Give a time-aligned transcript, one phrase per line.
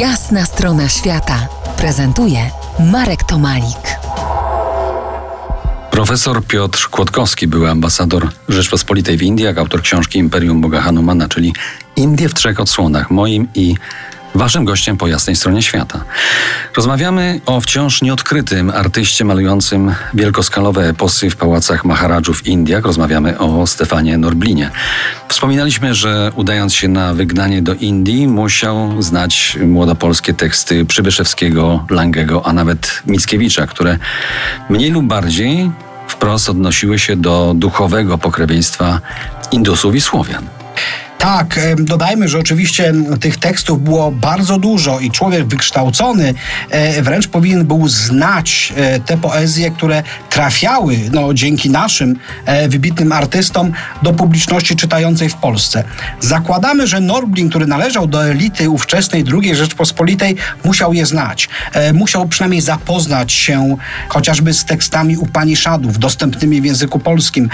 [0.00, 2.50] Jasna strona świata prezentuje
[2.92, 3.98] Marek Tomalik.
[5.90, 11.54] Profesor Piotr Kłodkowski, był ambasador Rzeczpospolitej w Indiach, autor książki Imperium Boga Hanumana, czyli
[11.96, 13.74] Indie w trzech odsłonach, moim i
[14.36, 16.04] Waszym gościem po jasnej stronie świata.
[16.76, 22.84] Rozmawiamy o wciąż nieodkrytym artyście malującym wielkoskalowe eposy w pałacach Maharadżów w Indiach.
[22.84, 24.70] Rozmawiamy o Stefanie Norblinie.
[25.28, 32.52] Wspominaliśmy, że udając się na wygnanie do Indii, musiał znać młodopolskie teksty Przybyszewskiego, Langego, a
[32.52, 33.98] nawet Mickiewicza, które
[34.70, 35.70] mniej lub bardziej
[36.08, 39.00] wprost odnosiły się do duchowego pokrewieństwa
[39.52, 40.55] Indusów i Słowian.
[41.26, 46.34] Tak, dodajmy, że oczywiście tych tekstów było bardzo dużo i człowiek wykształcony
[46.70, 53.12] e, wręcz powinien był znać e, te poezje, które trafiały no, dzięki naszym e, wybitnym
[53.12, 53.72] artystom
[54.02, 55.84] do publiczności czytającej w Polsce.
[56.20, 61.48] Zakładamy, że Norblin, który należał do elity ówczesnej II Rzeczpospolitej, musiał je znać.
[61.94, 63.76] Musiał przynajmniej zapoznać się
[64.08, 67.48] chociażby z tekstami Upanishadów dostępnymi w języku polskim,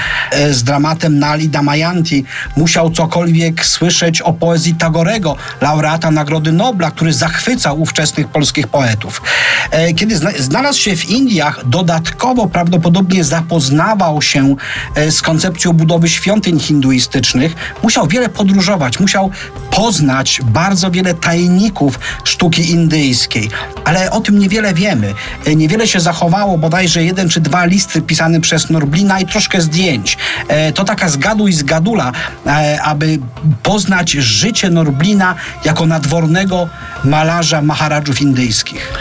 [0.50, 2.24] z dramatem Nali Damayanti.
[2.56, 9.22] Musiał cokolwiek słyszeć o poezji Tagorego, laureata Nagrody Nobla, który zachwycał ówczesnych polskich poetów.
[9.70, 14.56] E, kiedy znalazł się w Indiach, dodatkowo prawdopodobnie zapoznawał się
[14.94, 19.30] e, z koncepcją budowy świątyń hinduistycznych, musiał wiele podróżować, musiał
[19.70, 23.50] poznać bardzo wiele tajników sztuki indyjskiej.
[23.84, 25.14] Ale o tym niewiele wiemy.
[25.46, 30.18] E, niewiele się zachowało, bodajże jeden czy dwa listy pisane przez Norblina i troszkę zdjęć.
[30.74, 32.12] To taka zgaduj zgadula,
[32.82, 33.18] aby
[33.62, 36.68] poznać życie Norblina jako nadwornego
[37.04, 38.92] malarza Maharadżów indyjskich.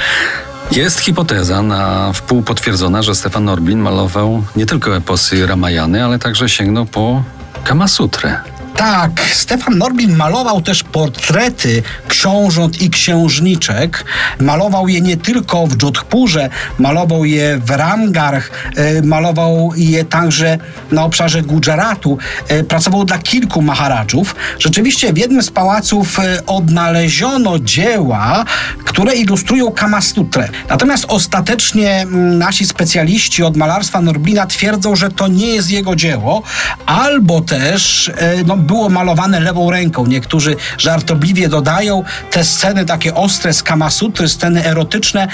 [0.72, 6.50] Jest hipoteza na wpół potwierdzona, że Stefan Norblin malował nie tylko eposy Ramayany, ale także
[6.50, 7.24] sięgnął po
[7.64, 8.51] Kamasutrę.
[8.76, 14.06] Tak, Stefan Norblin malował też portrety książąt i księżniczek.
[14.40, 20.58] Malował je nie tylko w Dżodhpurze, malował je w Ramgarh, e, malował je także
[20.92, 22.18] na obszarze Gujaratu.
[22.48, 24.36] E, pracował dla kilku maharadżów.
[24.60, 28.46] Rzeczywiście w jednym z pałaców e, odnaleziono dzieła,
[28.86, 30.50] które ilustrują Kamasutrę.
[30.70, 36.44] Natomiast ostatecznie mm, nasi specjaliści od malarstwa Norblina twierdzą, że to nie jest jego dzieło,
[36.86, 38.12] albo też
[38.46, 40.06] no, było malowane lewą ręką.
[40.06, 45.28] Niektórzy żartobliwie dodają te sceny takie ostre z Kamasutry, sceny erotyczne,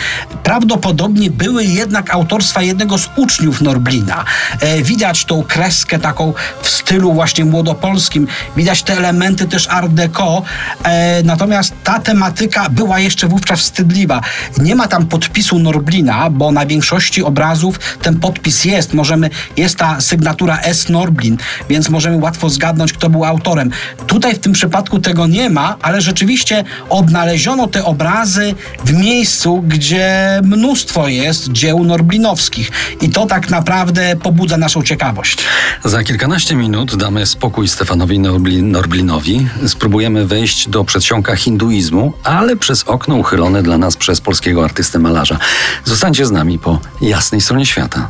[0.43, 4.25] prawdopodobnie były jednak autorstwa jednego z uczniów Norblina.
[4.59, 10.41] E, widać tą kreskę taką w stylu właśnie młodopolskim, widać te elementy też art deco,
[10.83, 14.21] e, natomiast ta tematyka była jeszcze wówczas wstydliwa.
[14.57, 18.93] Nie ma tam podpisu Norblina, bo na większości obrazów ten podpis jest.
[18.93, 20.89] Możemy, jest ta sygnatura S.
[20.89, 21.37] Norblin,
[21.69, 23.71] więc możemy łatwo zgadnąć, kto był autorem.
[24.07, 28.55] Tutaj w tym przypadku tego nie ma, ale rzeczywiście odnaleziono te obrazy
[28.85, 32.71] w miejscu, gdzie mnóstwo jest dzieł norblinowskich.
[33.01, 35.37] I to tak naprawdę pobudza naszą ciekawość.
[35.85, 38.19] Za kilkanaście minut damy spokój Stefanowi
[38.63, 39.47] Norblinowi.
[39.67, 45.37] Spróbujemy wejść do przedsionka hinduizmu, ale przez okno uchylone dla nas przez polskiego artystę malarza.
[45.85, 48.09] Zostańcie z nami po jasnej stronie świata.